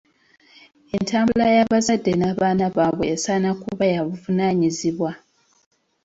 [0.95, 5.11] Entambula y’abazadde n’abaana baabwe esaana kuba ya buvunaanyizibwa.